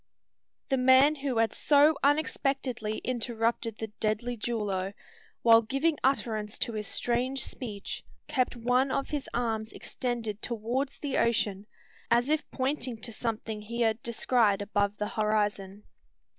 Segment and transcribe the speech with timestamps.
[0.69, 4.93] The man who had so unexpectedly interrupted the deadly duello,
[5.43, 11.19] while giving utterance to his strange speech, kept one of his arms extended towards the
[11.19, 11.67] ocean,
[12.09, 15.83] as if pointing to something he had descried above the horizon.